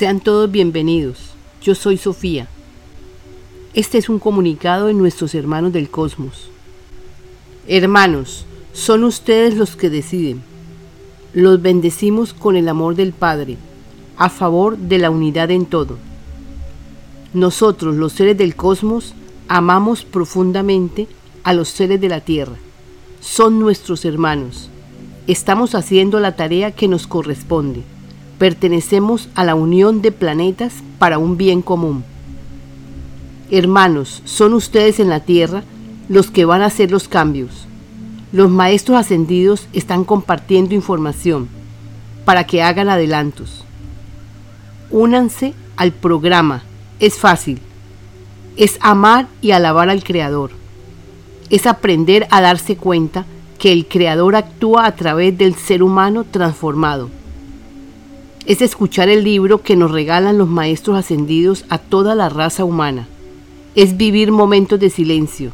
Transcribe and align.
Sean 0.00 0.20
todos 0.20 0.50
bienvenidos. 0.50 1.18
Yo 1.60 1.74
soy 1.74 1.98
Sofía. 1.98 2.48
Este 3.74 3.98
es 3.98 4.08
un 4.08 4.18
comunicado 4.18 4.86
de 4.86 4.94
nuestros 4.94 5.34
hermanos 5.34 5.74
del 5.74 5.90
cosmos. 5.90 6.48
Hermanos, 7.68 8.46
son 8.72 9.04
ustedes 9.04 9.58
los 9.58 9.76
que 9.76 9.90
deciden. 9.90 10.40
Los 11.34 11.60
bendecimos 11.60 12.32
con 12.32 12.56
el 12.56 12.70
amor 12.70 12.94
del 12.94 13.12
Padre, 13.12 13.58
a 14.16 14.30
favor 14.30 14.78
de 14.78 14.96
la 14.96 15.10
unidad 15.10 15.50
en 15.50 15.66
todo. 15.66 15.98
Nosotros, 17.34 17.94
los 17.94 18.14
seres 18.14 18.38
del 18.38 18.56
cosmos, 18.56 19.12
amamos 19.48 20.06
profundamente 20.06 21.08
a 21.44 21.52
los 21.52 21.68
seres 21.68 22.00
de 22.00 22.08
la 22.08 22.22
Tierra. 22.22 22.56
Son 23.20 23.60
nuestros 23.60 24.06
hermanos. 24.06 24.70
Estamos 25.26 25.74
haciendo 25.74 26.20
la 26.20 26.36
tarea 26.36 26.70
que 26.70 26.88
nos 26.88 27.06
corresponde 27.06 27.82
pertenecemos 28.40 29.28
a 29.34 29.44
la 29.44 29.54
unión 29.54 30.00
de 30.00 30.12
planetas 30.12 30.72
para 30.98 31.18
un 31.18 31.36
bien 31.36 31.60
común. 31.60 32.02
Hermanos, 33.50 34.22
son 34.24 34.54
ustedes 34.54 34.98
en 34.98 35.10
la 35.10 35.20
Tierra 35.20 35.62
los 36.08 36.30
que 36.30 36.46
van 36.46 36.62
a 36.62 36.66
hacer 36.66 36.90
los 36.90 37.06
cambios. 37.06 37.66
Los 38.32 38.48
maestros 38.48 38.96
ascendidos 38.96 39.68
están 39.74 40.04
compartiendo 40.04 40.74
información 40.74 41.50
para 42.24 42.44
que 42.44 42.62
hagan 42.62 42.88
adelantos. 42.88 43.66
Únanse 44.90 45.52
al 45.76 45.92
programa. 45.92 46.62
Es 46.98 47.18
fácil. 47.18 47.60
Es 48.56 48.78
amar 48.80 49.26
y 49.42 49.50
alabar 49.50 49.90
al 49.90 50.02
Creador. 50.02 50.52
Es 51.50 51.66
aprender 51.66 52.26
a 52.30 52.40
darse 52.40 52.78
cuenta 52.78 53.26
que 53.58 53.70
el 53.70 53.86
Creador 53.86 54.34
actúa 54.34 54.86
a 54.86 54.96
través 54.96 55.36
del 55.36 55.56
ser 55.56 55.82
humano 55.82 56.24
transformado 56.24 57.10
es 58.46 58.62
escuchar 58.62 59.08
el 59.08 59.22
libro 59.22 59.62
que 59.62 59.76
nos 59.76 59.90
regalan 59.90 60.38
los 60.38 60.48
maestros 60.48 60.96
ascendidos 60.96 61.64
a 61.68 61.78
toda 61.78 62.14
la 62.14 62.28
raza 62.28 62.64
humana. 62.64 63.06
Es 63.74 63.96
vivir 63.96 64.32
momentos 64.32 64.80
de 64.80 64.90
silencio. 64.90 65.52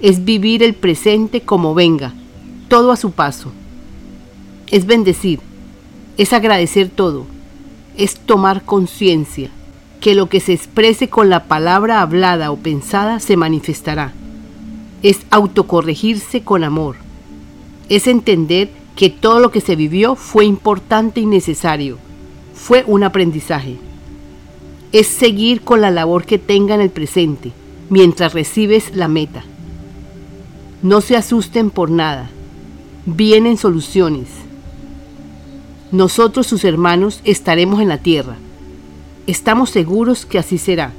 Es 0.00 0.24
vivir 0.24 0.62
el 0.62 0.74
presente 0.74 1.42
como 1.42 1.74
venga, 1.74 2.14
todo 2.68 2.92
a 2.92 2.96
su 2.96 3.10
paso. 3.10 3.52
Es 4.70 4.86
bendecir. 4.86 5.40
Es 6.16 6.32
agradecer 6.32 6.88
todo. 6.88 7.26
Es 7.96 8.18
tomar 8.18 8.62
conciencia 8.62 9.50
que 10.00 10.14
lo 10.14 10.28
que 10.28 10.40
se 10.40 10.52
exprese 10.52 11.08
con 11.08 11.28
la 11.28 11.44
palabra 11.44 12.00
hablada 12.00 12.50
o 12.50 12.56
pensada 12.56 13.20
se 13.20 13.36
manifestará. 13.36 14.12
Es 15.02 15.20
autocorregirse 15.30 16.42
con 16.42 16.64
amor. 16.64 16.96
Es 17.88 18.06
entender 18.06 18.70
que 18.96 19.10
todo 19.10 19.40
lo 19.40 19.50
que 19.50 19.60
se 19.60 19.76
vivió 19.76 20.14
fue 20.14 20.44
importante 20.44 21.20
y 21.20 21.26
necesario 21.26 21.98
fue 22.62 22.84
un 22.86 23.02
aprendizaje. 23.02 23.76
Es 24.92 25.08
seguir 25.08 25.62
con 25.62 25.80
la 25.80 25.90
labor 25.90 26.24
que 26.24 26.38
tenga 26.38 26.76
en 26.76 26.80
el 26.80 26.90
presente 26.90 27.50
mientras 27.90 28.34
recibes 28.34 28.94
la 28.94 29.08
meta. 29.08 29.42
No 30.80 31.00
se 31.00 31.16
asusten 31.16 31.70
por 31.70 31.90
nada. 31.90 32.30
Vienen 33.04 33.56
soluciones. 33.56 34.28
Nosotros, 35.90 36.46
sus 36.46 36.64
hermanos, 36.64 37.20
estaremos 37.24 37.80
en 37.80 37.88
la 37.88 37.98
tierra. 37.98 38.36
Estamos 39.26 39.70
seguros 39.70 40.24
que 40.24 40.38
así 40.38 40.56
será. 40.56 40.92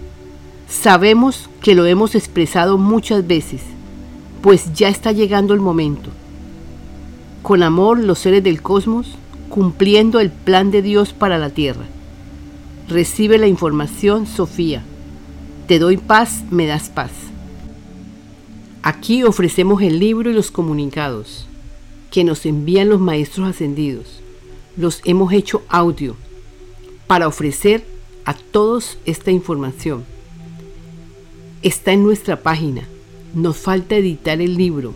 Sabemos 0.67 1.50
que 1.61 1.75
lo 1.75 1.86
hemos 1.86 2.14
expresado 2.16 2.78
muchas 2.78 3.25
veces, 3.25 3.61
pues 4.41 4.73
ya 4.73 4.89
está 4.89 5.14
llegando 5.14 5.53
el 5.53 5.61
momento. 5.61 6.09
Con 7.41 7.64
amor, 7.64 8.00
los 8.00 8.19
seres 8.19 8.44
del 8.44 8.61
cosmos 8.61 9.16
cumpliendo 9.54 10.20
el 10.20 10.32
plan 10.32 10.72
de 10.72 10.82
Dios 10.82 11.14
para 11.14 11.38
la 11.38 11.52
tierra. 11.52 11.86
Recibe 12.90 13.38
la 13.38 13.46
información, 13.46 14.26
Sofía. 14.26 14.84
Te 15.68 15.78
doy 15.78 15.98
paz, 15.98 16.42
me 16.50 16.66
das 16.66 16.90
paz. 16.90 17.12
Aquí 18.81 19.22
ofrecemos 19.24 19.84
el 19.84 20.00
libro 20.00 20.31
y 20.31 20.34
los 20.34 20.50
comunicados 20.50 21.46
que 22.09 22.24
nos 22.24 22.47
envían 22.47 22.90
los 22.90 23.00
maestros 23.00 23.47
ascendidos. 23.47 24.22
Los 24.75 25.02
hemos 25.06 25.31
hecho 25.31 25.62
audio 25.69 26.16
para 27.06 27.28
ofrecer 27.28 27.86
a 28.25 28.34
todos 28.34 28.97
esta 29.06 29.30
información. 29.30 30.03
Está 31.62 31.92
en 31.92 32.02
nuestra 32.02 32.42
página. 32.42 32.88
Nos 33.36 33.58
falta 33.58 33.97
editar 33.97 34.42
el 34.42 34.58
libro. 34.58 34.96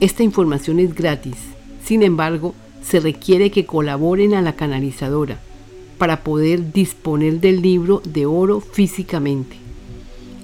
Esta 0.00 0.22
información 0.22 0.78
es 0.78 0.94
gratis. 0.94 1.36
Sin 1.82 2.02
embargo, 2.02 2.54
se 2.82 3.00
requiere 3.00 3.50
que 3.50 3.66
colaboren 3.66 4.34
a 4.34 4.42
la 4.42 4.54
canalizadora 4.54 5.40
para 5.98 6.22
poder 6.22 6.72
disponer 6.72 7.40
del 7.40 7.60
libro 7.60 8.00
de 8.04 8.26
oro 8.26 8.60
físicamente. 8.60 9.56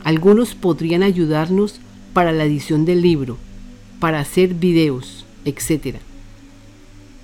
Algunos 0.03 0.55
podrían 0.55 1.03
ayudarnos 1.03 1.81
para 2.13 2.33
la 2.33 2.45
edición 2.45 2.85
del 2.85 3.01
libro, 3.01 3.39
para 4.01 4.21
hacer 4.21 4.55
videos, 4.55 5.25
etc. 5.45 5.97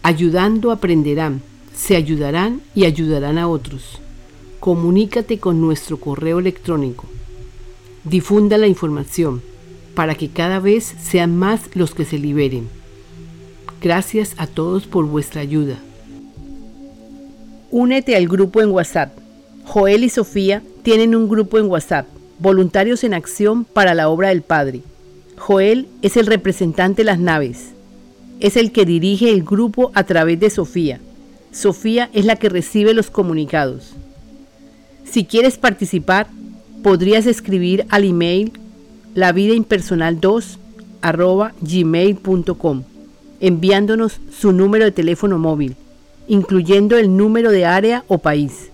Ayudando 0.03 0.71
aprenderán, 0.71 1.43
se 1.75 1.97
ayudarán 1.97 2.63
y 2.75 2.85
ayudarán 2.85 3.37
a 3.39 3.49
otros. 3.49 4.01
Comunícate 4.61 5.39
con 5.39 5.61
nuestro 5.61 5.99
correo 5.99 6.39
electrónico. 6.39 7.07
Difunda 8.05 8.57
la 8.59 8.67
información 8.67 9.43
para 9.95 10.15
que 10.15 10.29
cada 10.29 10.61
vez 10.61 10.95
sean 11.03 11.37
más 11.37 11.71
los 11.75 11.95
que 11.95 12.05
se 12.05 12.19
liberen. 12.19 12.80
Gracias 13.81 14.35
a 14.37 14.47
todos 14.47 14.87
por 14.87 15.07
vuestra 15.07 15.41
ayuda. 15.41 15.77
Únete 17.71 18.15
al 18.15 18.29
grupo 18.29 18.61
en 18.61 18.73
WhatsApp. 18.73 19.17
Joel 19.65 20.05
y 20.05 20.11
Sofía 20.11 20.63
tienen 20.83 21.15
un 21.15 21.31
grupo 21.31 21.59
en 21.59 21.67
WhatsApp, 21.67 22.07
Voluntarios 22.41 23.05
en 23.05 23.15
Acción 23.15 23.65
para 23.65 23.95
la 23.95 24.11
Obra 24.11 24.29
del 24.29 24.43
Padre. 24.43 24.83
Joel 25.39 25.89
es 26.03 26.19
el 26.19 26.27
representante 26.27 27.01
de 27.01 27.07
las 27.07 27.19
naves. 27.19 27.71
Es 28.41 28.59
el 28.59 28.71
que 28.71 28.85
dirige 28.85 29.31
el 29.31 29.45
grupo 29.45 29.93
a 29.95 30.05
través 30.05 30.39
de 30.41 30.51
Sofía. 30.51 31.01
Sofía 31.51 32.11
es 32.13 32.27
la 32.27 32.37
que 32.37 32.51
recibe 32.51 32.93
los 32.93 33.11
comunicados. 33.11 33.95
Si 35.05 35.25
quieres 35.25 35.57
participar, 35.57 36.27
podrías 36.83 37.25
escribir 37.27 37.87
al 37.89 38.05
email 38.05 38.53
lavidaimpersonal2 39.15 40.59
gmail.com 41.63 42.83
enviándonos 43.41 44.21
su 44.31 44.53
número 44.53 44.85
de 44.85 44.93
teléfono 44.93 45.39
móvil, 45.39 45.77
incluyendo 46.29 46.97
el 46.97 47.17
número 47.17 47.51
de 47.51 47.67
área 47.67 48.05
o 48.09 48.19
país. 48.19 48.70